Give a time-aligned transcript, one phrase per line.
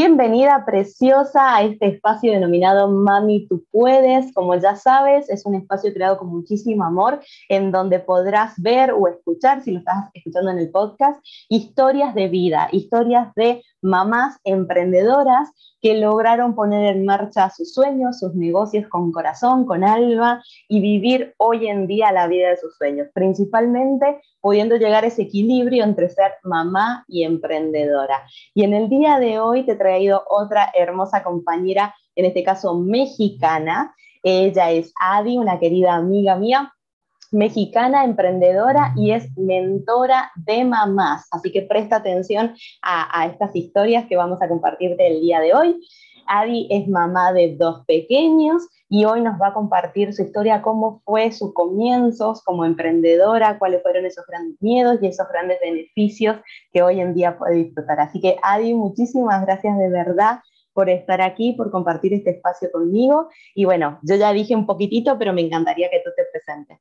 [0.00, 4.32] Bienvenida preciosa a este espacio denominado Mami Tú Puedes.
[4.32, 9.08] Como ya sabes, es un espacio creado con muchísimo amor en donde podrás ver o
[9.08, 15.50] escuchar, si lo estás escuchando en el podcast, historias de vida, historias de mamás emprendedoras
[15.80, 21.34] que lograron poner en marcha sus sueños, sus negocios con corazón, con alma y vivir
[21.38, 26.08] hoy en día la vida de sus sueños, principalmente pudiendo llegar a ese equilibrio entre
[26.08, 28.22] ser mamá y emprendedora.
[28.54, 32.74] Y en el día de hoy te he traído otra hermosa compañera, en este caso
[32.74, 33.94] mexicana.
[34.22, 36.72] Ella es Adi, una querida amiga mía,
[37.30, 41.26] mexicana, emprendedora y es mentora de mamás.
[41.30, 45.86] Así que presta atención a, estas historias que vamos a compartirte el día de hoy.
[46.28, 51.02] Adi es mamá de dos pequeños y hoy nos va a compartir su historia, cómo
[51.04, 56.36] fue sus comienzos como emprendedora, cuáles fueron esos grandes miedos y esos grandes beneficios
[56.72, 58.00] que hoy en día puede disfrutar.
[58.00, 60.40] Así que Adi, muchísimas gracias de verdad
[60.72, 63.28] por estar aquí, por compartir este espacio conmigo.
[63.54, 66.78] Y bueno, yo ya dije un poquitito, pero me encantaría que tú te presentes.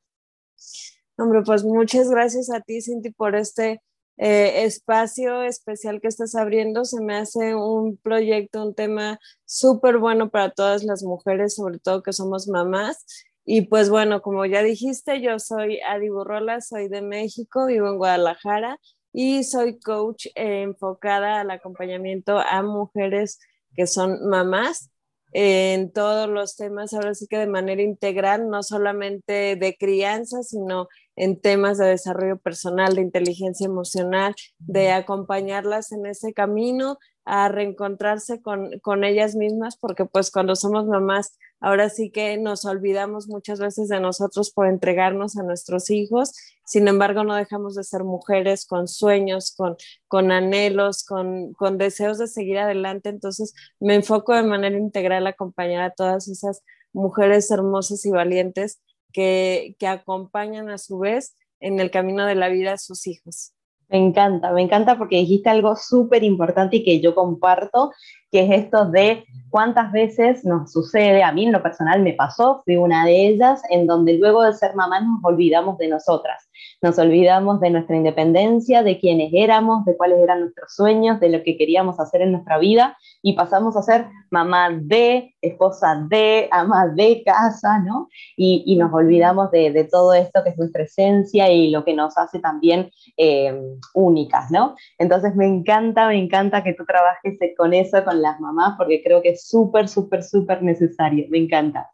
[1.18, 3.82] Hombre, pues muchas gracias a ti, Cinti, por este
[4.18, 6.86] eh, espacio especial que estás abriendo.
[6.86, 12.04] Se me hace un proyecto, un tema súper bueno para todas las mujeres, sobre todo
[12.04, 13.06] que somos mamás.
[13.46, 17.98] Y pues bueno, como ya dijiste, yo soy Adi Burrola, soy de México, vivo en
[17.98, 18.80] Guadalajara
[19.14, 23.40] y soy coach enfocada al acompañamiento a mujeres
[23.76, 24.92] que son mamás
[25.32, 30.88] en todos los temas, ahora sí que de manera integral, no solamente de crianza, sino
[31.18, 38.42] en temas de desarrollo personal, de inteligencia emocional, de acompañarlas en ese camino a reencontrarse
[38.42, 43.60] con, con, ellas mismas, porque pues cuando somos mamás, ahora sí que nos olvidamos muchas
[43.60, 46.32] veces de nosotros por entregarnos a nuestros hijos,
[46.66, 49.76] sin embargo no dejamos de ser mujeres con sueños, con,
[50.08, 55.32] con anhelos, con, con deseos de seguir adelante, entonces me enfoco de manera integral a
[55.32, 56.64] acompañar a todas esas
[56.94, 58.80] mujeres hermosas y valientes
[59.18, 63.54] que, acompañan a su vez en el camino de la vida a sus hijos.
[63.90, 67.92] Me encanta, me encanta porque dijiste algo súper importante y que yo comparto,
[68.32, 72.62] que es esto de cuántas veces nos sucede, a mí en lo personal me pasó,
[72.66, 76.50] fui una de ellas, en donde luego de ser mamá nos olvidamos de nosotras,
[76.82, 81.44] nos olvidamos de nuestra independencia, de quiénes éramos, de cuáles eran nuestros sueños, de lo
[81.44, 86.88] que queríamos hacer en nuestra vida y pasamos a ser mamá de, esposa de, ama
[86.88, 88.10] de casa, ¿no?
[88.36, 92.40] Y, nos olvidamos de, todo esto que es nuestra esencia y lo que nos hace
[92.40, 93.60] también eh,
[93.94, 94.76] únicas, ¿no?
[95.00, 99.22] Entonces me encanta, me encanta que tú trabajes con eso, con las mamás, porque creo
[99.22, 101.90] que es súper, súper, súper necesario, me encanta.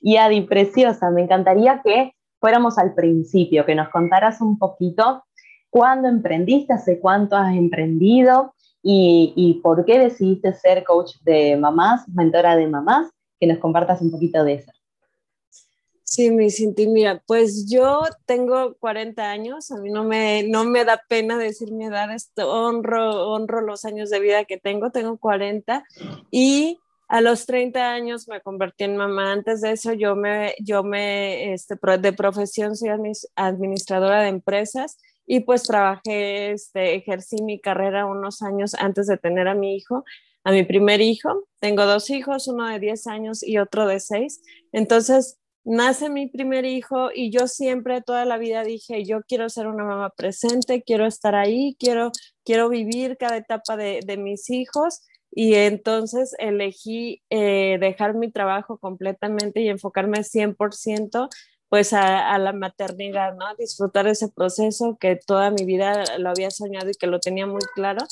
[0.00, 5.24] Y Adi, preciosa, me encantaría que fuéramos al principio, que nos contaras un poquito
[5.70, 12.56] cuándo emprendiste, hace cuánto has emprendido y, por qué decidiste ser coach de mamás, mentora
[12.56, 14.72] de mamás, que nos compartas un poquito de eso.
[16.10, 20.86] Sí, mi Cinti, mira, pues yo tengo 40 años, a mí no me, no me
[20.86, 25.18] da pena decir mi edad, esto, honro, honro los años de vida que tengo, tengo
[25.18, 25.84] 40
[26.30, 29.32] y a los 30 años me convertí en mamá.
[29.32, 32.88] Antes de eso yo me, yo me, este, de profesión soy
[33.36, 34.96] administradora de empresas
[35.26, 40.04] y pues trabajé, este, ejercí mi carrera unos años antes de tener a mi hijo,
[40.42, 41.44] a mi primer hijo.
[41.60, 44.40] Tengo dos hijos, uno de 10 años y otro de 6.
[44.72, 49.66] Entonces, nace mi primer hijo y yo siempre toda la vida dije, yo quiero ser
[49.66, 52.12] una mamá presente, quiero estar ahí, quiero,
[52.44, 55.02] quiero vivir cada etapa de, de mis hijos.
[55.30, 61.28] Y entonces elegí eh, dejar mi trabajo completamente y enfocarme 100%
[61.68, 63.44] pues a, la maternidad, ¿no?
[63.56, 67.60] Disfrutar ese proceso que toda mi vida lo había soñado y que lo tenía muy
[67.74, 68.06] claro,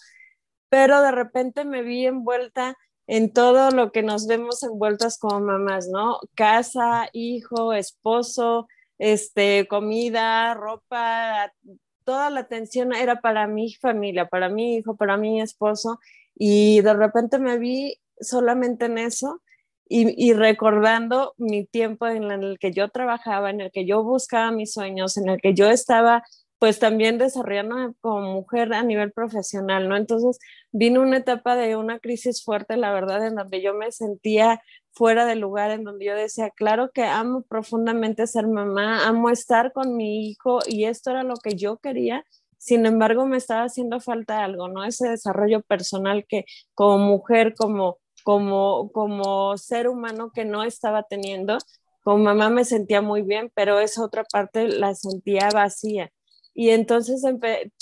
[0.68, 5.88] pero de repente me vi envuelta en todo lo que nos vemos envueltas como mamás,
[5.88, 6.18] ¿no?
[6.34, 8.68] Casa, hijo, esposo,
[8.98, 11.52] este, comida, ropa,
[12.04, 15.98] toda la atención era para mi familia, para mi hijo, para mi esposo,
[16.34, 19.42] y de repente me vi solamente en eso
[19.88, 24.72] y, recordando mi tiempo en el que yo trabajaba, en el que yo buscaba mis
[24.72, 26.24] sueños, en el que yo estaba
[26.58, 29.96] pues también desarrollando como mujer a nivel profesional, ¿no?
[29.96, 30.38] Entonces
[30.72, 34.62] vino una etapa de una crisis fuerte, la verdad, en donde yo me sentía
[34.92, 39.72] fuera del lugar, en donde yo decía, claro que amo profundamente ser mamá, amo estar
[39.72, 42.24] con mi hijo y esto era lo que yo quería,
[42.58, 44.84] sin embargo me estaba haciendo falta algo, ¿no?
[44.84, 51.58] Ese desarrollo personal que como mujer, como, como, como ser humano que no estaba teniendo,
[52.02, 56.10] como mamá me sentía muy bien, pero esa otra parte la sentía vacía.
[56.58, 57.22] Y entonces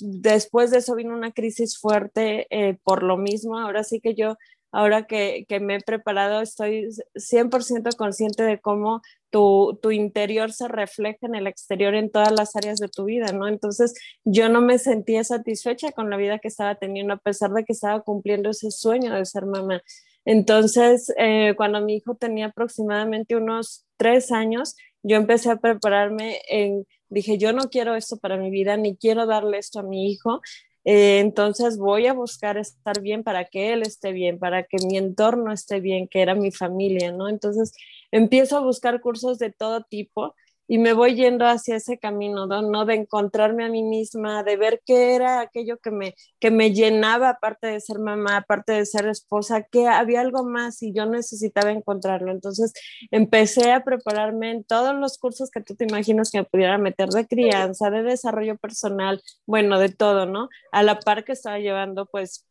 [0.00, 3.56] después de eso vino una crisis fuerte eh, por lo mismo.
[3.56, 4.36] Ahora sí que yo,
[4.72, 9.00] ahora que, me he preparado, estoy 100% consciente de cómo
[9.30, 13.26] tu, tu, interior se refleja en el exterior en todas las áreas de tu vida,
[13.32, 13.46] ¿no?
[13.46, 13.94] Entonces
[14.24, 17.74] yo no me sentía satisfecha con la vida que estaba teniendo a pesar de que
[17.74, 19.82] estaba cumpliendo ese sueño de ser mamá.
[20.24, 24.74] Entonces, eh, cuando mi hijo tenía aproximadamente unos tres años,
[25.04, 26.84] yo empecé a prepararme en
[27.14, 30.42] dije, yo no quiero esto para mi vida, ni quiero darle esto a mi hijo.
[30.84, 34.98] Eh, entonces voy a buscar estar bien para que él esté bien, para que mi
[34.98, 37.28] entorno esté bien, que era mi familia, ¿no?
[37.28, 37.72] Entonces
[38.10, 40.34] empiezo a buscar cursos de todo tipo
[40.66, 42.84] y me voy yendo hacia ese camino, ¿no?
[42.84, 47.30] De encontrarme a mí misma, de ver qué era aquello que me, que me llenaba,
[47.30, 51.70] aparte de ser mamá, aparte de ser esposa, que había algo más y yo necesitaba
[51.70, 52.32] encontrarlo.
[52.32, 52.72] Entonces
[53.10, 57.10] empecé a prepararme en todos los cursos que tú te imaginas que me pudiera meter
[57.10, 60.48] de crianza, de desarrollo personal, bueno, de todo, ¿no?
[60.72, 62.46] A la par que estaba llevando, pues,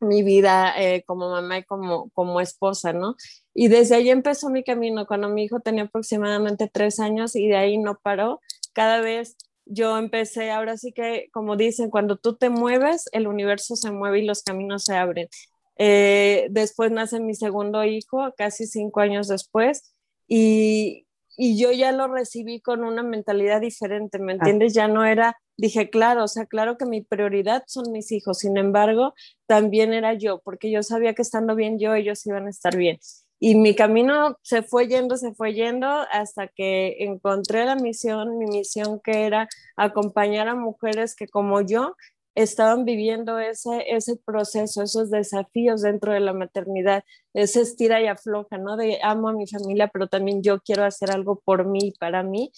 [0.00, 3.16] mi vida eh, como mamá y como, como esposa, ¿no?
[3.54, 7.56] Y desde ahí empezó mi camino, cuando mi hijo tenía aproximadamente tres años y de
[7.56, 8.40] ahí no paró.
[8.72, 9.36] Cada vez
[9.66, 14.20] yo empecé, ahora sí que, como dicen, cuando tú te mueves, el universo se mueve
[14.20, 15.28] y los caminos se abren.
[15.76, 19.94] Eh, después nace mi segundo hijo, casi cinco años después,
[20.26, 21.06] y,
[21.36, 24.74] y yo ya lo recibí con una mentalidad diferente, ¿me entiendes?
[24.74, 28.56] Ya no era, dije, claro, o sea, claro que mi prioridad son mis hijos, sin
[28.56, 29.14] embargo,
[29.46, 32.98] también era yo, porque yo sabía que estando bien yo, ellos iban a estar bien.
[33.38, 38.46] Y mi camino se fue yendo, se fue yendo hasta que encontré la misión, mi
[38.46, 41.94] misión que era acompañar a mujeres que como yo
[42.34, 47.04] estaban viviendo ese, ese proceso, esos desafíos dentro de la maternidad,
[47.34, 48.76] ese estira y afloja, ¿no?
[48.76, 52.22] De amo a mi familia, pero también yo quiero hacer algo por mí y para
[52.22, 52.52] mí.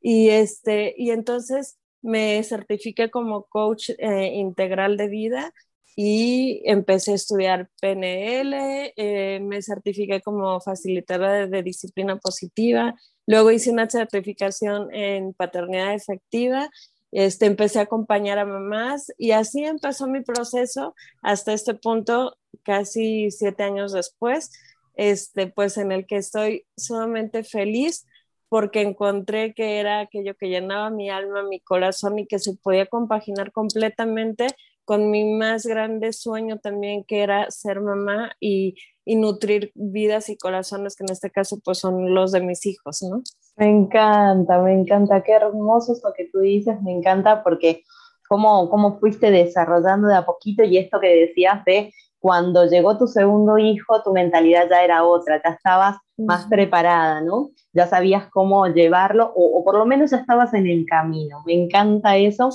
[0.00, 5.52] Y, este, y entonces me certifiqué como coach eh, integral de vida
[5.96, 12.94] y empecé a estudiar PNL, eh, me certifiqué como facilitadora de, de, disciplina positiva,
[13.26, 16.70] luego hice una certificación en paternidad efectiva
[17.10, 23.30] este, empecé a acompañar a mamás y así empezó mi proceso hasta este punto, casi
[23.30, 24.52] siete años después,
[24.94, 28.06] este, pues en el que estoy sumamente feliz
[28.48, 32.86] porque encontré que era aquello que llenaba mi alma, mi corazón y que se podía
[32.86, 34.46] compaginar completamente
[34.84, 38.74] con mi más grande sueño también, que era ser mamá y,
[39.04, 43.02] y nutrir vidas y corazones, que en este caso pues son los de mis hijos,
[43.02, 43.22] ¿no?
[43.56, 47.82] Me encanta, me encanta, qué hermoso esto que tú dices, me encanta porque
[48.28, 53.06] cómo, cómo fuiste desarrollando de a poquito y esto que decías de cuando llegó tu
[53.06, 57.50] segundo hijo, tu mentalidad ya era otra, ya estabas más preparada, ¿no?
[57.72, 61.42] Ya sabías cómo llevarlo o, por lo menos ya estabas en el camino.
[61.46, 62.50] Me encanta eso.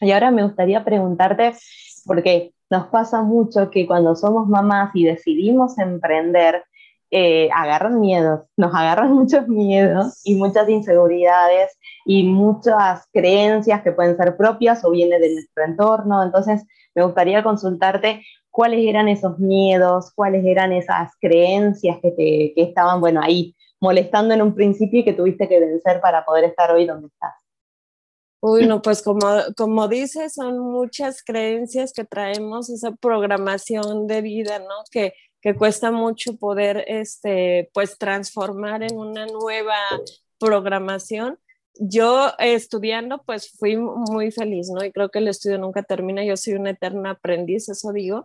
[0.00, 1.54] Y ahora me gustaría preguntarte,
[2.04, 6.64] porque nos pasa mucho que cuando somos mamás y decidimos emprender,
[7.10, 14.16] eh, agarran miedos, nos agarran muchos miedos y muchas inseguridades y muchas creencias que pueden
[14.16, 16.22] ser propias o vienen de nuestro entorno.
[16.22, 18.22] Entonces, me gustaría consultarte
[18.56, 24.32] cuáles eran esos miedos, cuáles eran esas creencias que, te, que estaban, bueno, ahí molestando
[24.32, 27.34] en un principio y que tuviste que vencer para poder estar hoy donde estás.
[28.40, 29.26] Uy, no, pues como,
[29.58, 34.84] como dices, son muchas creencias que traemos, esa programación de vida, ¿no?
[34.90, 39.76] Que, que cuesta mucho poder, este, pues, transformar en una nueva
[40.38, 41.38] programación.
[41.78, 44.84] Yo estudiando, pues, fui muy feliz, ¿no?
[44.84, 48.24] Y creo que el estudio nunca termina, yo soy una eterna aprendiz, eso digo,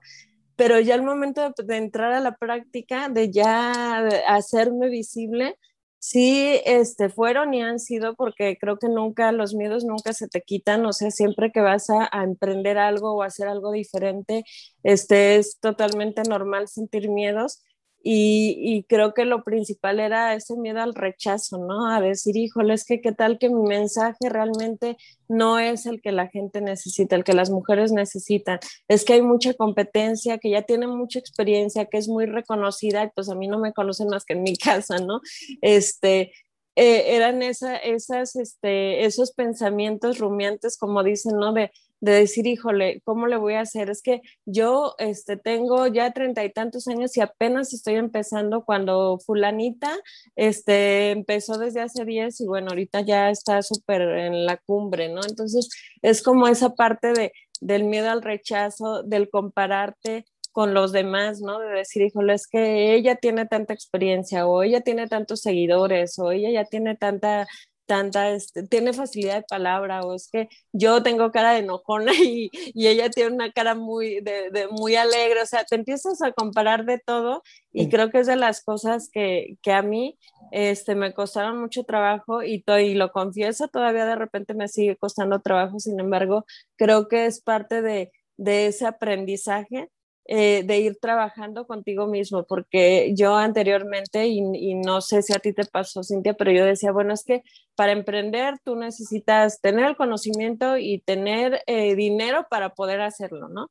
[0.55, 5.58] pero ya el momento de, entrar a la práctica, de ya hacerme visible,
[6.00, 10.41] sí este, fueron y han sido porque creo que nunca, los miedos nunca se te
[10.41, 14.43] quitan, o sea, siempre que vas a, emprender algo o hacer algo diferente,
[14.84, 17.63] este, es totalmente normal sentir miedos
[18.03, 21.88] y, creo que lo principal era ese miedo al rechazo, ¿no?
[21.88, 26.12] A decir, híjole, es que qué tal que mi mensaje realmente no es el que
[26.12, 28.60] la gente necesita, el que las mujeres necesitan.
[28.88, 33.10] Es que hay mucha competencia, que ya tiene mucha experiencia, que es muy reconocida, y
[33.13, 35.22] pues a mí no me conocen más que en mi casa, ¿no?
[35.62, 36.31] Este,
[36.75, 41.53] eh, eran esa, esas, este, esos pensamientos rumiantes, como dicen, ¿no?
[41.53, 43.89] De, de decir, híjole, ¿cómo le voy a hacer?
[43.89, 49.20] Es que yo este, tengo ya treinta y tantos años y apenas estoy empezando cuando
[49.20, 49.96] fulanita
[50.36, 55.22] este, empezó desde hace diez y bueno, ahorita ya está súper en la cumbre, ¿no?
[55.27, 55.70] Entonces
[56.01, 57.31] es como esa parte de,
[57.62, 61.60] del miedo al rechazo, del compararte con los demás, ¿no?
[61.60, 66.31] De decir, híjole, es que ella tiene tanta experiencia o ella tiene tantos seguidores o
[66.31, 67.48] ella ya tiene tanta
[67.86, 72.50] tanta, este, tiene facilidad de palabra, o es que yo tengo cara de enojona y,
[72.54, 76.86] y ella tiene una cara muy, de, muy alegre, o sea, te empiezas a comparar
[76.86, 80.18] de todo y creo que es de las cosas que, que a mí
[80.52, 85.40] este, me costaron mucho trabajo y, y lo confieso, todavía de repente me sigue costando
[85.40, 86.46] trabajo, sin embargo,
[86.78, 89.90] creo que es parte de, de ese aprendizaje
[90.25, 95.54] eh, de ir trabajando contigo mismo, porque yo anteriormente, y, no sé si a ti
[95.54, 97.44] te pasó, Cintia, pero yo decía, bueno, es que
[97.75, 103.68] para emprender tú necesitas tener el conocimiento y tener eh, dinero para poder hacerlo, ¿no?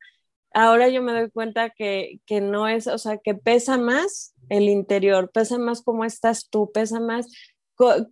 [0.53, 4.69] Ahora yo me doy cuenta que, que no es, o sea, que pesa más el
[4.69, 7.29] interior, pesa más cómo estás tú, pesa más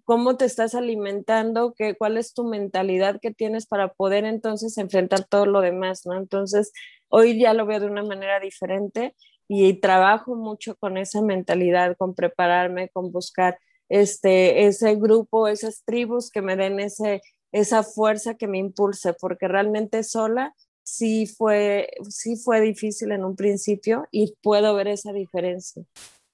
[0.05, 5.25] cómo te estás alimentando, qué, cuál es tu mentalidad que tienes para poder entonces enfrentar
[5.25, 6.17] todo lo demás, ¿no?
[6.17, 6.73] Entonces,
[7.09, 9.15] hoy ya lo veo de una manera diferente
[9.49, 16.31] y trabajo mucho con esa mentalidad, con prepararme, con buscar este, ese grupo, esas tribus
[16.31, 17.23] que me den ese,
[17.53, 23.37] esa fuerza que me impulse, porque realmente sola sí fue, sí fue difícil en un
[23.37, 25.83] principio y puedo ver esa diferencia.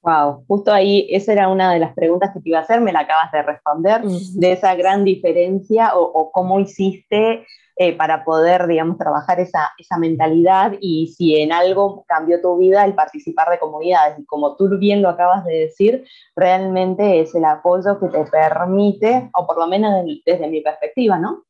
[0.02, 2.92] Wow, justo ahí, esa era una de las preguntas que te iba a hacer, me
[2.92, 8.98] la acabas de responder, de esa gran diferencia o, cómo hiciste eh, para poder, digamos,
[8.98, 14.18] trabajar esa, esa, mentalidad y si en algo cambió tu vida el participar de comunidades.
[14.18, 16.04] Y como tú bien lo acabas de decir,
[16.36, 19.92] realmente es el apoyo que te permite, o por lo menos
[20.24, 21.44] desde mi perspectiva, ¿no?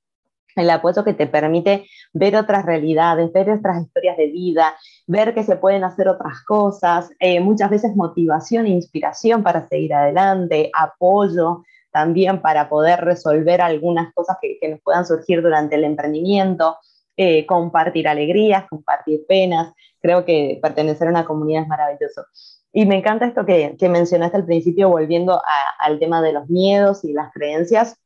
[0.57, 4.75] el apoyo que te permite ver otras realidades, ver otras historias de vida,
[5.07, 9.95] ver que se pueden hacer otras cosas, eh, muchas veces motivación e inspiración para seguir
[9.95, 11.65] adelante, apoyo
[11.95, 16.77] también para poder resolver algunas cosas que, nos puedan surgir durante el emprendimiento,
[17.17, 19.73] eh, compartir alegrías, compartir penas.
[20.03, 22.25] Creo que pertenecer a una comunidad es maravilloso.
[22.73, 25.41] Y me encanta esto que, mencionaste al principio, volviendo
[25.79, 27.97] al tema de los miedos y las creencias,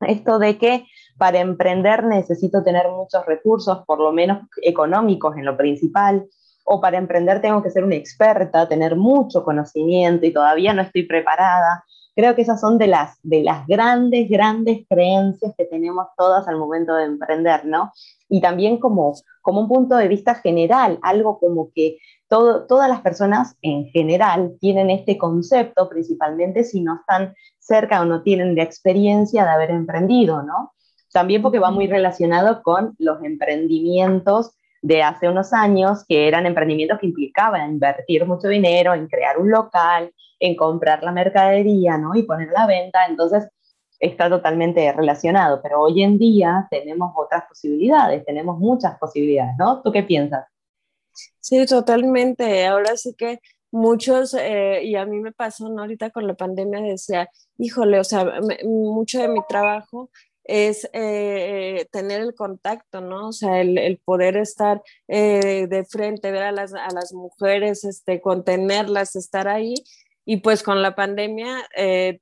[0.00, 5.56] esto de que para emprender necesito tener muchos recursos, por lo menos económicos en lo
[5.56, 6.26] principal,
[6.64, 11.04] o para emprender tengo que ser una experta, tener mucho conocimiento y todavía no estoy
[11.04, 11.84] preparada.
[12.20, 16.58] Creo que esas son de las, de las grandes, grandes creencias que tenemos todas al
[16.58, 17.92] momento de emprender, ¿no?
[18.28, 21.96] Y también como, como un punto de vista general, algo como que
[22.28, 28.04] todo, todas las personas en general tienen este concepto, principalmente si no están cerca o
[28.04, 30.74] no tienen la experiencia de haber emprendido, ¿no?
[31.14, 34.50] También porque va muy relacionado con los emprendimientos
[34.82, 39.50] de hace unos años, que eran emprendimientos que implicaban invertir mucho dinero en crear un
[39.50, 42.14] local, en comprar la mercadería, ¿no?
[42.14, 43.06] Y poner la venta.
[43.06, 43.48] Entonces,
[43.98, 49.82] está totalmente relacionado, pero hoy en día tenemos otras posibilidades, tenemos muchas posibilidades, ¿no?
[49.82, 50.46] ¿Tú qué piensas?
[51.38, 52.66] Sí, totalmente.
[52.66, 55.82] Ahora sí que muchos, eh, y a mí me pasó ¿no?
[55.82, 58.24] ahorita con la pandemia, decía, híjole, o sea,
[58.64, 60.10] mucho de mi trabajo
[60.44, 63.28] es eh, tener el contacto, ¿no?
[63.28, 68.20] O sea, el, poder estar eh, de frente, ver a las, a las, mujeres, este,
[68.20, 69.74] contenerlas, estar ahí.
[70.24, 71.66] Y pues con la pandemia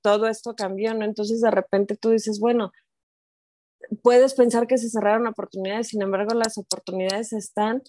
[0.03, 1.05] todo esto cambió, ¿no?
[1.05, 2.73] Entonces de repente tú dices, bueno,
[4.03, 7.83] puedes pensar que se cerraron oportunidades, sin embargo las oportunidades están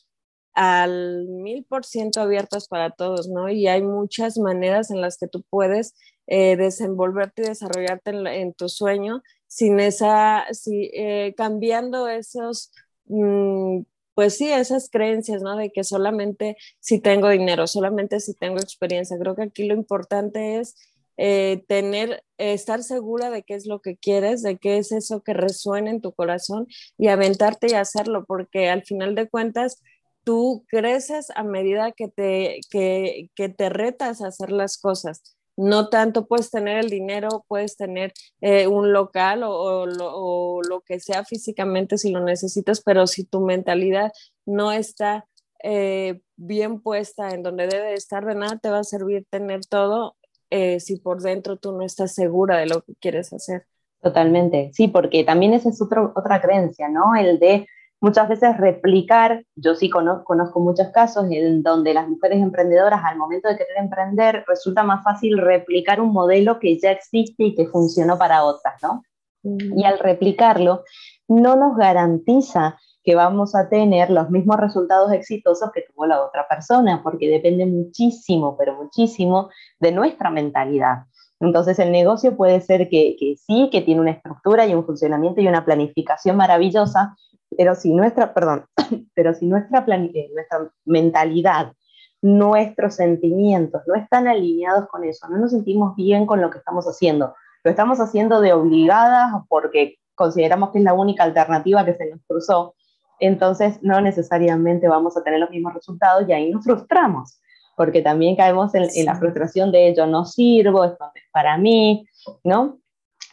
[0.53, 3.49] al mil por ciento abiertas para todos, ¿no?
[3.49, 5.95] Y hay muchas maneras en las que tú puedes
[6.27, 12.71] eh, desenvolverte y desarrollarte en, tu sueño sin esa, si, eh, cambiando esos,
[13.07, 13.81] mm,
[14.13, 15.57] pues sí, esas creencias, ¿no?
[15.57, 19.17] De que solamente si tengo dinero, solamente si tengo experiencia.
[19.19, 20.75] Creo que aquí lo importante es
[21.17, 25.33] eh, tener, estar segura de qué es lo que quieres, de qué es eso que
[25.33, 29.81] resuena en tu corazón y aventarte y hacerlo, porque al final de cuentas,
[30.23, 35.38] tú creces a medida que te, que, te retas a hacer las cosas.
[35.59, 41.25] No tanto puedes tener el dinero, puedes tener eh, un local o, lo, que sea
[41.25, 44.13] físicamente si lo necesitas, pero si tu mentalidad
[44.45, 45.25] no está
[45.61, 50.15] eh, bien puesta en donde debe estar, de nada te va a servir tener todo
[50.49, 53.65] eh, si por dentro tú no estás segura de lo que quieres hacer.
[54.01, 57.17] Totalmente, sí, porque también esa es otra creencia, ¿no?
[57.17, 57.67] El de
[58.01, 63.49] muchas veces replicar, yo sí conozco, muchos casos en donde las mujeres emprendedoras al momento
[63.49, 68.17] de querer emprender resulta más fácil replicar un modelo que ya existe y que funcionó
[68.17, 69.03] para otras, ¿no?
[69.43, 70.83] Y al replicarlo,
[71.27, 76.47] no nos garantiza que vamos a tener los mismos resultados exitosos que tuvo la otra
[76.47, 81.05] persona, porque depende muchísimo, pero muchísimo de nuestra mentalidad.
[81.39, 83.15] Entonces el negocio puede ser que,
[83.47, 87.15] sí, que tiene una estructura y un funcionamiento y una planificación maravillosa,
[87.57, 88.65] pero si nuestra, perdón,
[89.15, 91.73] pero si nuestra, eh, nuestra mentalidad,
[92.21, 96.85] nuestros sentimientos no están alineados con eso, no nos sentimos bien con lo que estamos
[96.85, 102.09] haciendo, lo estamos haciendo de obligadas porque consideramos que es la única alternativa que se
[102.09, 102.75] nos cruzó,
[103.19, 107.39] entonces no necesariamente vamos a tener los mismos resultados y ahí nos frustramos
[107.79, 112.05] porque también caemos en, la frustración de yo no sirvo, esto no es para mí,
[112.43, 112.77] ¿no?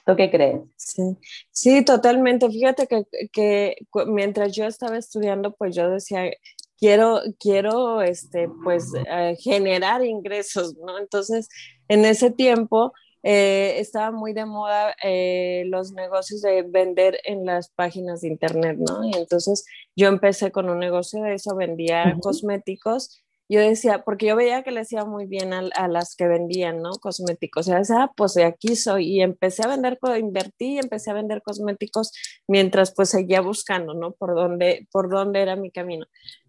[0.06, 0.60] ¿Tú qué crees?
[0.76, 1.16] Sí,
[1.50, 2.48] sí totalmente.
[2.48, 6.30] Fíjate que, que, mientras yo estaba estudiando, pues yo decía,
[6.78, 10.98] quiero, quiero, este, pues, eh, generar ingresos, ¿no?
[11.00, 11.48] Entonces,
[11.88, 12.92] en ese tiempo,
[13.24, 18.78] eh, estaba muy de moda eh, los negocios de vender en las páginas de internet,
[18.78, 19.04] ¿no?
[19.04, 19.64] Y entonces
[19.96, 24.72] yo empecé con un negocio de eso, vendía cosméticos yo decía, porque yo veía que
[24.72, 26.92] le hacía muy bien a, las que vendían, ¿no?
[27.00, 27.68] Cosméticos.
[27.68, 29.06] O sea, ah, pues de aquí soy.
[29.06, 32.12] Y empecé a vender, invertí empecé a vender cosméticos
[32.48, 34.12] mientras pues seguía buscando, ¿no?
[34.12, 36.06] Por dónde, por dónde era mi camino.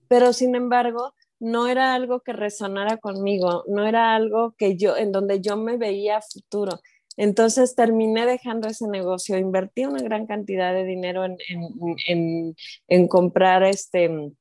[0.08, 5.12] Pero sin embargo, no era algo que resonara conmigo, no era algo que yo, en
[5.12, 6.80] donde yo me veía futuro.
[7.16, 12.56] Entonces terminé dejando ese negocio, invertí una gran cantidad de dinero en, en, en,
[12.88, 14.32] en comprar este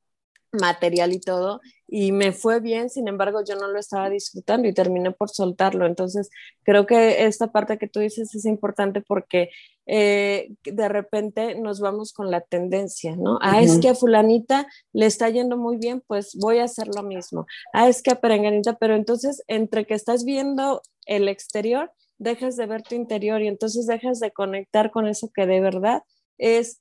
[0.57, 4.75] material y todo, y me fue bien, sin embargo yo no lo estaba disfrutando y
[4.75, 5.87] terminé por soltarlo.
[5.87, 6.31] Entonces
[6.65, 9.51] creo que esta parte que tú dices es importante porque
[9.87, 13.39] eh, de repente nos vamos con la tendencia, ¿no?
[13.41, 17.05] Ah, es que a fulanita le está yendo muy bien, pues voy a hacer lo
[17.05, 17.47] mismo.
[17.73, 22.67] Ah, es que a perenganita, pero entonces entre que estás viendo el exterior, dejas de
[22.67, 26.03] ver tu interior y entonces dejas de conectar con eso que de verdad
[26.39, 26.81] es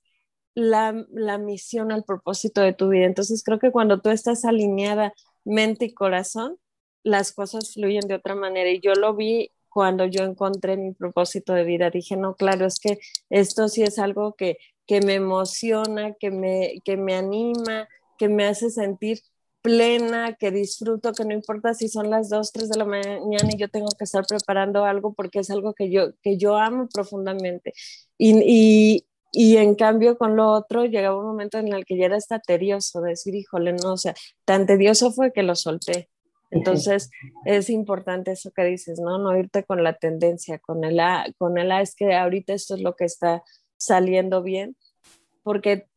[0.55, 3.05] la, la, misión, al propósito de tu vida.
[3.05, 6.57] Entonces creo que cuando tú estás alineada mente y corazón,
[7.03, 8.69] las cosas fluyen de otra manera.
[8.71, 11.89] Y yo lo vi cuando yo encontré mi propósito de vida.
[11.89, 12.97] Dije, no, claro, es que
[13.29, 14.57] esto sí es algo que,
[14.87, 19.19] que me emociona, que me, que me anima, que me hace sentir
[19.61, 23.57] plena, que disfruto, que no importa si son las 2, 3 de la mañana y
[23.57, 27.73] yo tengo que estar preparando algo porque es algo que yo, que yo amo profundamente.
[28.17, 29.05] Y, y,
[29.37, 32.39] y en cambio con lo otro llegaba un momento en el que ya era hasta
[32.39, 36.09] tedioso, decir, híjole, no, o sea, tan tedioso fue que lo solté.
[36.51, 37.09] Entonces
[37.43, 39.17] es importante eso que dices, ¿no?
[39.17, 42.75] No irte con la tendencia, con el A, con el A es que ahorita esto
[42.75, 43.43] es lo que está
[43.75, 44.77] saliendo bien,
[45.43, 45.89] porque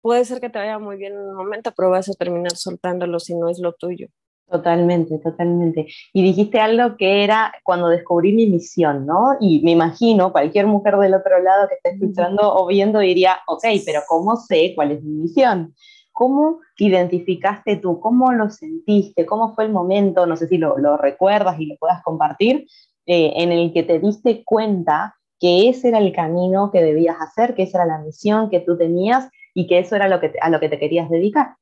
[0.00, 3.18] puede ser que te vaya muy bien en un momento, pero vas a terminar soltándolo
[3.18, 4.06] si no es lo tuyo.
[4.50, 5.86] Totalmente, totalmente.
[6.14, 9.36] Y dijiste algo que era cuando descubrí mi misión, ¿no?
[9.40, 13.64] Y me imagino cualquier mujer del otro lado que está escuchando o viendo diría, ok,
[13.84, 15.74] pero ¿cómo sé cuál es mi misión?
[16.12, 18.00] ¿Cómo identificaste tú?
[18.00, 19.26] ¿Cómo lo sentiste?
[19.26, 20.24] ¿Cómo fue el momento?
[20.24, 22.66] No sé si lo, recuerdas y lo puedas compartir,
[23.04, 27.54] eh, en el que te diste cuenta que ese era el camino que debías hacer,
[27.54, 30.48] que esa era la misión que tú tenías y que eso era lo que a
[30.48, 31.56] lo que te querías dedicar.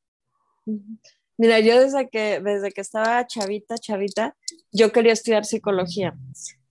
[1.38, 4.34] Mira, yo desde que, desde que estaba chavita, chavita,
[4.72, 6.14] yo quería estudiar psicología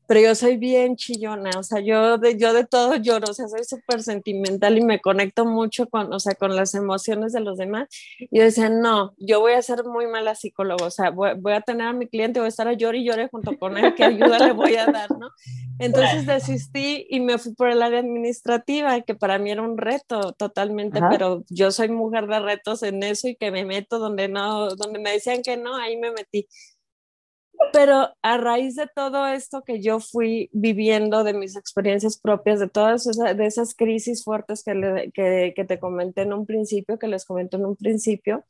[0.07, 3.47] pero yo soy bien chillona, o sea, yo de, yo de todo lloro, o sea,
[3.47, 7.57] soy súper sentimental y me conecto mucho con, o sea, con las emociones de los
[7.57, 7.87] demás.
[8.19, 11.53] Y yo decía, no, yo voy a ser muy mala psicóloga, o sea, voy, voy
[11.53, 13.93] a tener a mi cliente, voy a estar a llorar y llore junto con él,
[13.95, 15.29] ¿qué ayuda le voy a dar, no?
[15.79, 20.33] Entonces desistí y me fui por el área administrativa, que para mí era un reto
[20.33, 24.69] totalmente, pero yo soy mujer de retos en eso y que me meto donde no,
[24.75, 26.47] donde me decían que no, ahí me metí.
[27.71, 32.69] Pero a raíz de todo esto que yo fui viviendo, de mis experiencias propias, de
[32.69, 37.07] todas esas, de esas crisis fuertes que, que, que, te comenté en un principio, que
[37.07, 38.43] les comenté en un principio,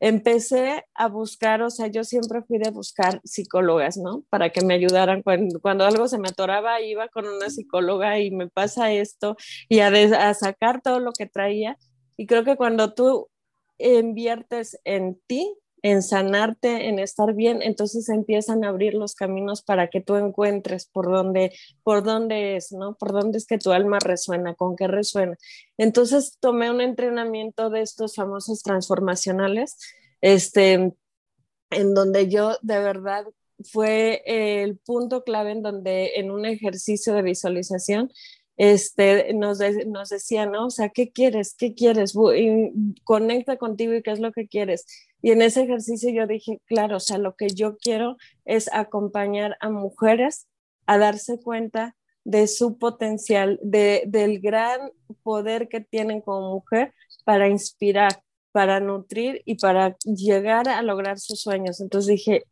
[0.00, 4.24] empecé a buscar, o sea, yo siempre fui de buscar psicólogas, ¿no?
[4.28, 5.22] Para que me ayudaran.
[5.22, 9.36] Cuando, cuando algo se me atoraba, iba con una psicóloga y me pasa esto,
[9.68, 11.78] y a, a sacar todo lo que traía.
[12.16, 13.28] Y creo que cuando tú
[13.78, 19.88] inviertes en ti, en sanarte, en estar bien, entonces empiezan a abrir los caminos para
[19.88, 22.96] que tú encuentres por dónde, por dónde es, ¿no?
[22.96, 25.36] Por dónde es que tu alma resuena, con qué resuena.
[25.76, 29.76] Entonces tomé un entrenamiento de estos famosos transformacionales,
[30.22, 30.94] este,
[31.70, 33.26] en donde yo de verdad
[33.62, 38.10] fue el punto clave en donde en un ejercicio de visualización
[38.56, 40.66] este, nos, nos decía, ¿no?
[40.66, 41.54] O sea, ¿qué quieres?
[41.54, 42.14] ¿Qué quieres?
[43.04, 44.86] conecta contigo y qué es lo que quieres.
[45.22, 49.56] Y en ese ejercicio yo dije, claro, o sea, lo que yo quiero es acompañar
[49.60, 50.46] a mujeres
[50.86, 57.48] a darse cuenta de su potencial, de, del gran poder que tienen como mujer para
[57.48, 61.80] inspirar, para nutrir y para llegar a lograr sus sueños.
[61.80, 62.44] Entonces dije,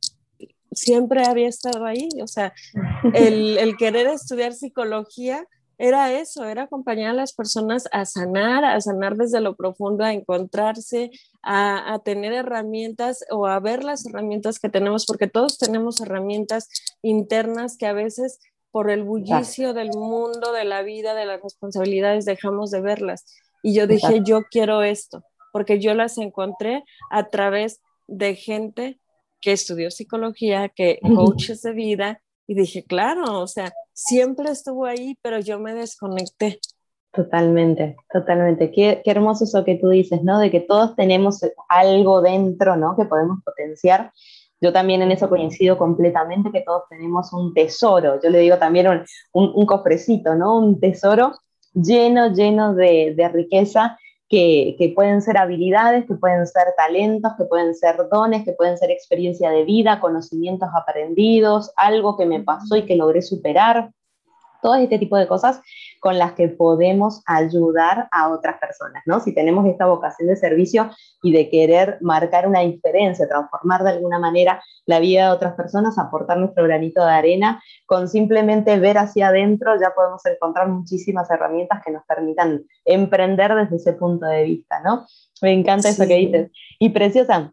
[0.73, 2.53] siempre había estado ahí, o sea,
[3.15, 5.47] el, el querer estudiar psicología
[5.83, 10.13] era eso, era acompañar a las personas a sanar, a sanar desde lo profundo, a
[10.13, 11.11] encontrarse,
[11.43, 16.69] a, tener herramientas o a ver las herramientas que tenemos, porque todos tenemos herramientas
[17.03, 18.39] internas que a veces
[18.71, 23.25] por el bullicio del mundo, de la vida, de las responsabilidades, dejamos de verlas.
[23.61, 29.01] Y yo dije, yo quiero esto, porque yo las encontré a través de gente
[29.41, 35.17] que estudió psicología, que coaches de vida, y dije, claro, o sea, siempre estuvo ahí,
[35.23, 36.59] pero yo me desconecté.
[37.13, 38.71] Totalmente, totalmente.
[38.71, 40.39] Qué, qué, hermoso eso que tú dices, ¿no?
[40.39, 42.97] De que todos tenemos algo dentro, ¿no?
[42.97, 44.13] Que podemos potenciar.
[44.63, 48.19] Yo también en eso coincido completamente, que todos tenemos un tesoro.
[48.23, 48.87] Yo le digo también
[49.33, 50.57] un, un, cofrecito, ¿no?
[50.57, 51.33] Un tesoro
[51.75, 53.99] lleno, lleno de, de riqueza
[54.33, 58.79] que, que, pueden ser habilidades, que pueden ser talentos, que pueden ser dones, que pueden
[58.79, 63.91] ser experiencia de vida, conocimientos aprendidos, algo que me pasó y que logré superar
[64.63, 65.61] todo este tipo de cosas
[66.01, 69.21] con las que podemos ayudar a otras personas, ¿no?
[69.21, 70.91] Si tenemos esta vocación de servicio
[71.23, 75.99] y de querer marcar una diferencia, transformar de alguna manera la vida de otras personas,
[75.99, 81.83] aportar nuestro granito de arena, con simplemente ver hacia adentro ya podemos encontrar muchísimas herramientas
[81.85, 85.07] que nos permitan emprender desde ese punto de vista, ¿no?
[85.43, 86.51] Me encanta eso que dices.
[86.79, 87.53] Y preciosa,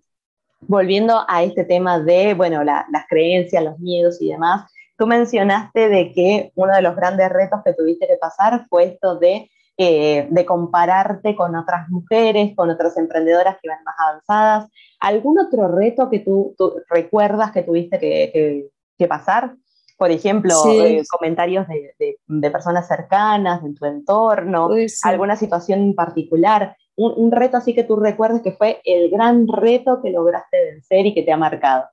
[0.62, 6.12] volviendo a este tema de, bueno, las creencias, los miedos y demás, Tú mencionaste de
[6.12, 10.46] que uno de los grandes retos que tuviste que pasar fue esto de, eh, de
[10.46, 14.70] compararte con otras mujeres, con otras emprendedoras que van más avanzadas.
[15.00, 16.54] ¿Algún otro reto que tú,
[16.90, 19.56] recuerdas que tuviste que, que, pasar?
[19.98, 24.70] Por ejemplo, eh, comentarios de, de, personas cercanas, en tu entorno,
[25.04, 26.76] alguna situación en particular.
[26.98, 31.06] Un, un reto así que tú recuerdes que fue el gran reto que lograste vencer
[31.06, 31.86] y que te ha marcado.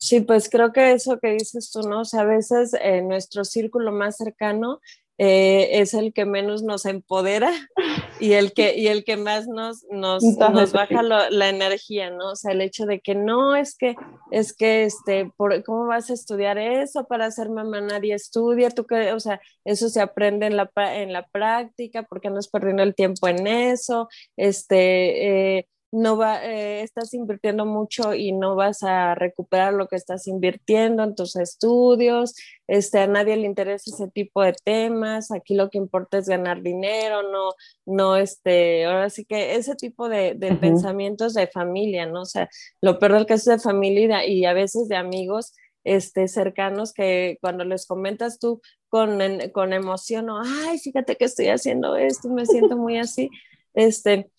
[0.00, 2.00] Sí, pues creo que eso que dices tú, ¿no?
[2.00, 4.80] O sea, a veces eh, nuestro círculo más cercano
[5.18, 7.52] eh, es el que menos nos empodera
[8.18, 12.30] y el que, y el que más nos, nos, nos baja la energía, ¿no?
[12.30, 13.94] O sea, el hecho de que no, es que,
[14.30, 17.82] es que, este, por, ¿cómo vas a estudiar eso para ser mamá?
[17.82, 22.30] Nadie estudia, tú que, o sea, eso se aprende en la, en la práctica, porque
[22.30, 24.08] no es perdiendo el tiempo en eso?
[24.38, 29.96] Este, eh, no va, eh, estás invirtiendo mucho y no vas a recuperar lo que
[29.96, 32.34] estás invirtiendo en tus estudios,
[32.68, 36.62] este, a nadie le interesa ese tipo de temas, aquí lo que importa es ganar
[36.62, 37.50] dinero, no,
[37.86, 42.22] no, este, ahora sí que ese tipo de, pensamientos de familia, ¿no?
[42.22, 42.48] O sea,
[42.80, 47.64] lo peor del caso de familia y a veces de amigos, este, cercanos que cuando
[47.64, 49.18] les comentas tú con,
[49.52, 53.30] con emoción o, ay, fíjate que estoy haciendo esto, me siento muy así,
[53.74, 54.30] este,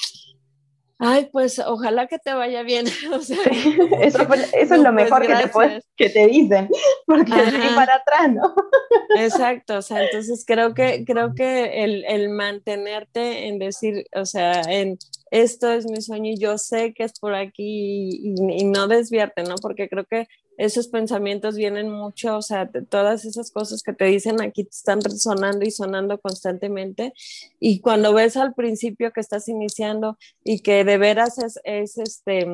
[1.04, 2.86] Ay, pues ojalá que te vaya bien.
[3.12, 4.54] eso, es lo pues,
[4.94, 6.70] mejor que te, que te, dicen,
[7.08, 8.54] porque de ahí para atrás, ¿no?
[9.18, 14.62] Exacto, o sea, entonces creo que, creo que el, el, mantenerte en decir, o sea,
[14.62, 15.00] en
[15.32, 19.42] esto es mi sueño y yo sé que es por aquí y, y no desviarte,
[19.42, 19.56] ¿no?
[19.56, 20.28] Porque creo que
[20.62, 25.02] esos pensamientos vienen mucho, o sea, todas esas cosas que te dicen aquí te están
[25.02, 27.14] resonando y sonando constantemente.
[27.60, 32.48] Y cuando ves al principio que estás iniciando y que de veras es, es este,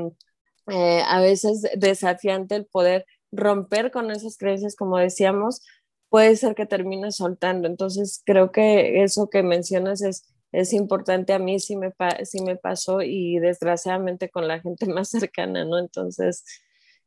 [0.67, 5.61] eh, a veces desafiante el poder romper con esas creencias, como decíamos,
[6.07, 7.67] puede ser que termines soltando.
[7.67, 11.33] Entonces, creo que eso que mencionas es, es importante.
[11.33, 11.91] A mí sí me,
[12.23, 15.77] sí me pasó y desgraciadamente con la gente más cercana, ¿no?
[15.77, 16.45] Entonces,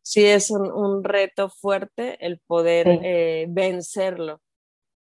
[0.02, 4.40] sí es un, reto fuerte el poder eh, vencerlo.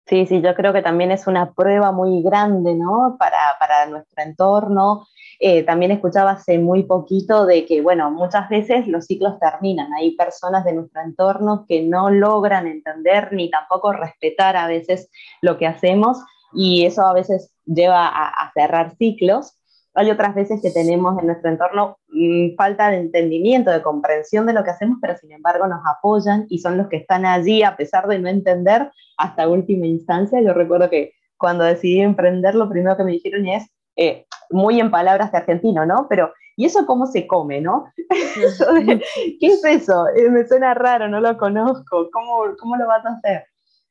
[0.06, 3.16] Sí, sí, yo creo que también es una prueba muy grande, ¿no?
[3.18, 5.06] Para, para nuestro entorno.
[5.38, 9.92] Eh, también escuchaba hace muy poquito de que, bueno, muchas veces los ciclos terminan.
[9.94, 15.08] Hay personas de nuestro entorno que no logran entender ni tampoco respetar a veces
[15.40, 16.18] lo que hacemos
[16.52, 19.56] y eso a veces lleva a cerrar ciclos
[19.94, 24.52] hay otras veces que tenemos en nuestro entorno mm, falta de entendimiento, de comprensión de
[24.52, 27.76] lo que hacemos, pero sin embargo nos apoyan y son los que están allí a
[27.76, 30.40] pesar de no entender hasta última instancia.
[30.40, 34.90] Yo recuerdo que cuando decidí emprender, lo primero que me dijeron es, eh, muy en
[34.90, 36.06] palabras de argentino, ¿no?
[36.08, 37.86] Pero, ¿y eso cómo se come, no?
[38.08, 40.06] ¿Qué es eso?
[40.14, 43.44] Eh, me suena raro, no lo conozco, ¿cómo, cómo lo vas a hacer?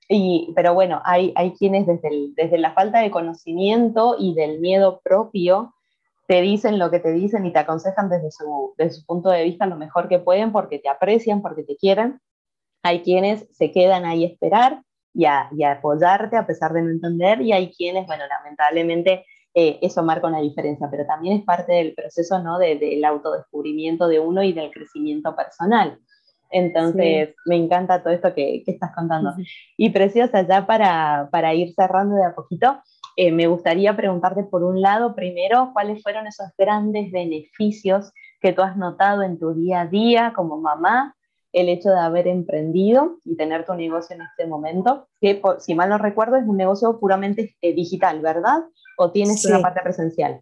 [0.07, 4.99] Y, pero bueno, hay, hay quienes desde, desde la falta de conocimiento y del miedo
[5.03, 5.73] propio
[6.31, 9.65] te dicen lo que te dicen y te aconsejan desde su, su punto de vista
[9.65, 12.21] lo mejor que pueden porque te aprecian, porque te quieren.
[12.83, 14.81] Hay quienes se quedan ahí a esperar
[15.13, 20.03] y a, apoyarte a pesar de no entender y hay quienes, bueno, lamentablemente eh, eso
[20.03, 22.59] marca una diferencia, pero también es parte del proceso ¿no?
[22.59, 25.99] del autodescubrimiento de uno y del crecimiento personal.
[26.49, 29.33] Entonces, me encanta todo esto que, estás contando.
[29.75, 32.81] Y preciosa, ya para, para, ir cerrando de a poquito,
[33.21, 38.63] eh, me gustaría preguntarte por un lado, primero, cuáles fueron esos grandes beneficios que tú
[38.63, 41.15] has notado en tu día a día como mamá,
[41.53, 45.89] el hecho de haber emprendido y tener tu negocio en este momento, que si mal
[45.89, 48.63] no recuerdo es un negocio puramente eh, digital, ¿verdad?
[48.97, 50.41] ¿O tienes una parte presencial?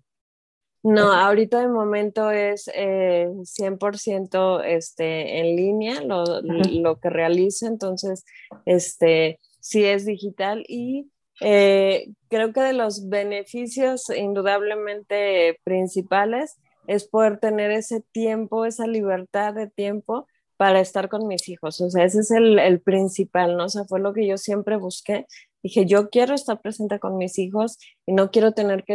[0.82, 8.24] No, ahorita de momento es eh, 100% este, en línea lo, lo, que realizo, entonces
[8.64, 17.40] este, sí es digital y eh, creo que de los beneficios indudablemente principales es poder
[17.40, 21.80] tener ese tiempo, esa libertad de tiempo para estar con mis hijos.
[21.82, 23.66] O sea, ese es el, el, principal, ¿no?
[23.66, 25.26] O sea, fue lo que yo siempre busqué.
[25.62, 28.94] Dije, yo quiero estar presente con mis hijos y no quiero tener que,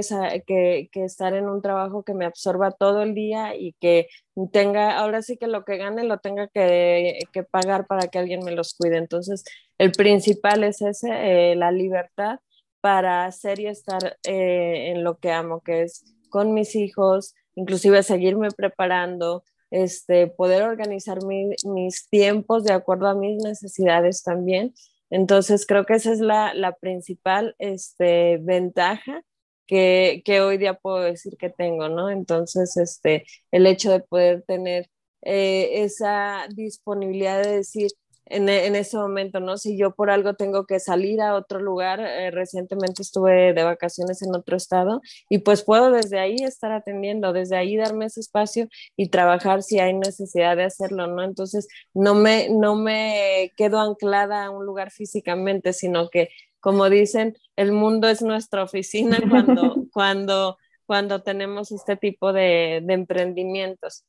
[0.93, 4.09] estar en un trabajo que me absorba todo el día y que
[4.53, 8.45] tenga, ahora sí que lo que gane lo tenga que, que pagar para que alguien
[8.45, 8.97] me los cuide.
[8.97, 9.45] Entonces,
[9.79, 12.39] el principal es ese, eh, la libertad
[12.81, 18.03] para hacer y estar eh, en lo que amo, que es con mis hijos, inclusive
[18.03, 24.75] seguirme preparando, este, poder organizar mis tiempos de acuerdo a mis necesidades también.
[25.11, 29.23] Entonces, creo que esa es la, la principal este, ventaja
[29.67, 32.11] que, que, hoy día puedo decir que tengo, ¿no?
[32.11, 34.91] Entonces, este, el hecho de poder tener
[35.23, 37.91] eh, esa disponibilidad de decir,
[38.27, 39.59] en, en, ese momento, ¿no?
[39.59, 44.23] Si yo por algo tengo que salir a otro lugar, eh, recientemente estuve de vacaciones
[44.23, 48.69] en otro estado y pues puedo desde ahí estar atendiendo, desde ahí darme ese espacio
[48.97, 51.23] y trabajar si hay necesidad de hacerlo, ¿no?
[51.23, 57.37] Entonces no me, no me quedo anclada a un lugar físicamente, sino que, como dicen,
[57.57, 60.57] el mundo es nuestra oficina cuando, cuando,
[60.87, 64.05] cuando tenemos este tipo de, de emprendimientos.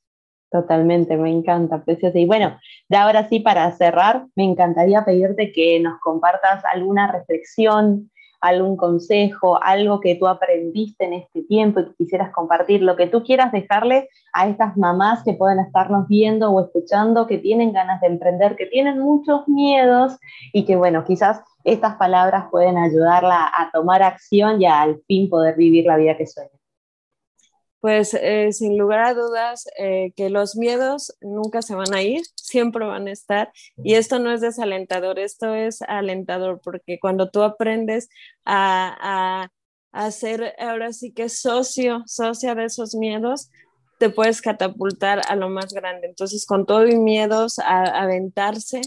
[0.52, 2.18] Totalmente, me encanta, preciosa.
[2.18, 2.58] Y bueno,
[2.90, 8.10] ya ahora sí, para cerrar, me encantaría pedirte que nos compartas alguna reflexión,
[8.42, 13.08] algún consejo, algo que tú aprendiste en este tiempo y que quisieras compartir, lo que
[13.08, 18.00] tú quieras dejarle a estas mamás que puedan estarnos viendo o escuchando, que tienen ganas
[18.02, 20.18] de emprender, que tienen muchos miedos
[20.54, 25.56] y que, bueno, quizás estas palabras pueden ayudarla a tomar acción y al fin poder
[25.56, 26.55] vivir la vida que sueña
[27.86, 32.24] pues eh, sin lugar a dudas eh, que los miedos nunca se van a ir,
[32.34, 33.54] siempre van a estar.
[33.78, 38.10] Y esto no es desalentador, esto es alentador, porque cuando tú aprendes
[38.44, 39.52] a,
[39.94, 43.52] a, ser ahora sí que socio, socia de esos miedos,
[44.00, 46.08] te puedes catapultar a lo más grande.
[46.08, 48.82] Entonces, con todo y miedos a, aventarse,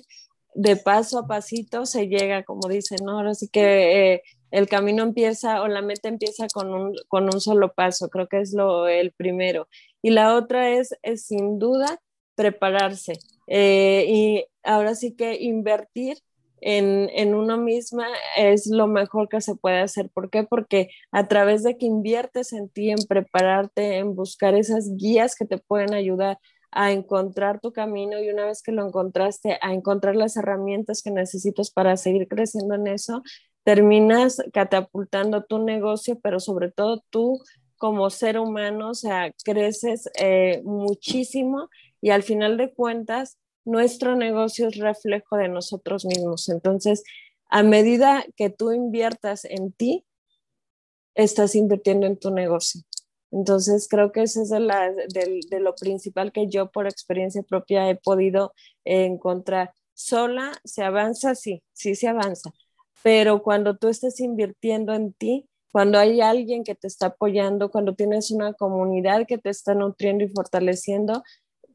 [0.57, 3.19] de paso a pasito se llega, como dicen, ¿no?
[3.19, 7.41] Ahora sí que eh, el camino empieza o la meta empieza con un, con un
[7.41, 9.69] solo paso, creo que es lo, el primero.
[10.03, 12.01] Y la otra es, es sin duda
[12.35, 13.15] prepararse
[13.49, 16.19] eh, y ahora sí que invertir
[16.61, 18.07] en, en, uno misma
[18.37, 20.11] es lo mejor que se puede hacer.
[20.11, 20.45] ¿Por qué?
[20.45, 25.47] Porque a través de que inviertes en ti, en prepararte, en buscar esas guías que
[25.47, 26.39] te pueden ayudar
[26.71, 31.11] a encontrar tu camino y una vez que lo encontraste, a encontrar las herramientas que
[31.11, 33.23] necesitas para seguir creciendo en eso,
[33.69, 37.39] terminas catapultando tu negocio, pero sobre todo tú
[37.77, 41.69] como ser humano, o creces eh, muchísimo
[42.01, 46.49] y al final de cuentas, nuestro negocio es reflejo de nosotros mismos.
[46.49, 47.05] Entonces,
[47.51, 50.07] a medida que tú inviertas en ti,
[51.15, 52.81] estás invirtiendo en tu negocio.
[53.31, 58.55] Entonces, creo que eso es de lo principal que yo por experiencia propia he podido
[58.87, 59.75] encontrar.
[59.93, 62.51] Sola se avanza, sí, sí se avanza,
[63.03, 67.95] pero cuando tú estés invirtiendo en ti, cuando hay alguien que te está apoyando, cuando
[67.95, 71.23] tienes una comunidad que te está nutriendo y fortaleciendo,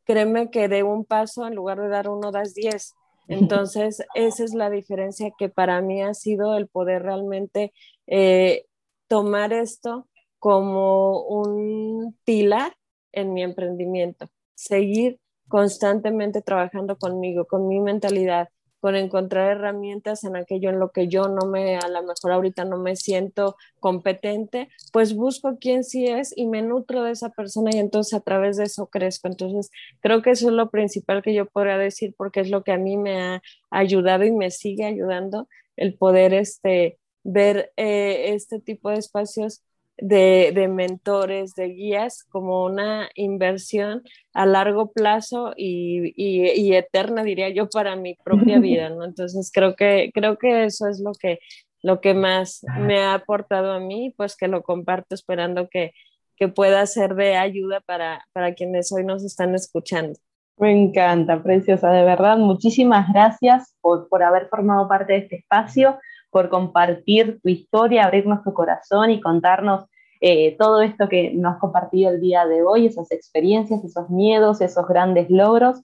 [0.03, 2.93] créeme que de un paso, en lugar de dar uno, das diez.
[3.27, 7.71] Entonces, esa es la diferencia que para mí ha sido el poder realmente
[8.07, 8.65] eh,
[9.07, 10.07] tomar esto
[10.39, 12.75] como un pilar
[13.13, 18.49] en mi emprendimiento, seguir constantemente trabajando conmigo, con mi mentalidad,
[18.83, 22.65] con encontrar herramientas en aquello en lo que yo no me, a lo mejor ahorita
[22.65, 27.71] no me siento competente, pues busco quién sí es y me nutro de esa persona
[27.73, 29.29] y entonces a través de eso crezco.
[29.29, 32.73] Entonces, creo que eso es lo principal que yo podría decir porque es lo que
[32.73, 38.59] a mí me ha ayudado y me sigue ayudando el poder este, ver eh, este
[38.59, 39.63] tipo de espacios
[39.97, 44.03] de, mentores, de guías, como una inversión
[44.33, 49.05] a largo plazo y, eterna, diría yo, para mi propia vida, ¿no?
[49.05, 51.39] Entonces creo que, creo que eso es lo que
[51.83, 55.91] lo que más me ha aportado a mí, pues que lo comparto esperando que,
[56.37, 60.17] que pueda ser de ayuda para, para quienes hoy nos están escuchando.
[60.57, 62.37] Me encanta, preciosa, de verdad.
[62.37, 65.99] Muchísimas gracias por, por haber formado parte de este espacio,
[66.33, 69.85] por compartir tu historia, abrirnos tu corazón y contarnos
[70.19, 74.59] eh, todo esto que nos has compartido el día de hoy, esas experiencias, esos miedos,
[74.59, 75.81] esos grandes logros.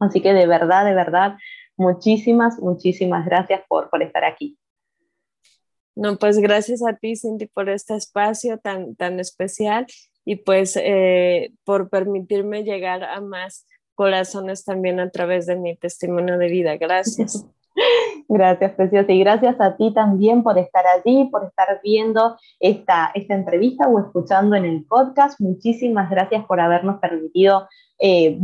[0.00, 1.36] Así que de verdad, de verdad,
[1.76, 4.58] muchísimas, muchísimas gracias por, por estar aquí.
[5.94, 9.86] No, pues gracias a ti, Cindy, por este espacio tan, tan especial
[10.24, 16.38] y pues eh, por permitirme llegar a más corazones también a través de mi testimonio
[16.38, 16.76] de vida.
[16.78, 17.46] Gracias.
[18.28, 19.12] Gracias, Preciosa.
[19.12, 23.98] Y gracias a ti también por estar allí, por estar viendo esta, esta entrevista o
[23.98, 25.40] escuchando en el podcast.
[25.40, 28.38] Muchísimas gracias por habernos permitido eh,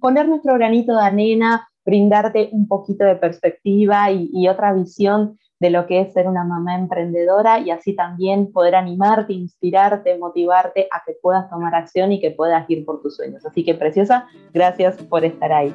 [0.00, 5.70] poner nuestro granito de arena, brindarte un poquito de perspectiva y, y otra visión de
[5.70, 11.02] lo que es ser una mamá emprendedora y así también poder animarte, inspirarte, motivarte a
[11.04, 13.44] que puedas tomar acción y que puedas ir por tus sueños.
[13.44, 15.74] Así que, preciosa, gracias por estar ahí.